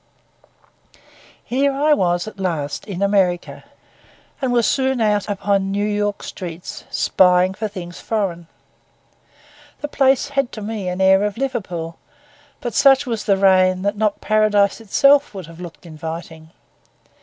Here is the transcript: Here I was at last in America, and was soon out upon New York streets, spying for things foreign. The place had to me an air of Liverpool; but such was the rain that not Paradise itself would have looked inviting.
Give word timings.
Here 1.43 1.71
I 1.71 1.93
was 1.93 2.27
at 2.27 2.39
last 2.39 2.85
in 2.87 3.03
America, 3.03 3.65
and 4.41 4.51
was 4.51 4.65
soon 4.65 4.99
out 4.99 5.29
upon 5.29 5.71
New 5.71 5.85
York 5.85 6.23
streets, 6.23 6.85
spying 6.89 7.53
for 7.53 7.67
things 7.67 7.99
foreign. 7.99 8.47
The 9.81 9.87
place 9.87 10.29
had 10.29 10.51
to 10.53 10.61
me 10.63 10.87
an 10.89 11.01
air 11.01 11.23
of 11.23 11.37
Liverpool; 11.37 11.99
but 12.61 12.73
such 12.73 13.05
was 13.05 13.25
the 13.25 13.37
rain 13.37 13.83
that 13.83 13.95
not 13.95 14.21
Paradise 14.21 14.81
itself 14.81 15.35
would 15.35 15.45
have 15.45 15.61
looked 15.61 15.85
inviting. 15.85 16.49